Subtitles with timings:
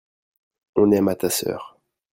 [0.79, 1.63] on aima ta sœur.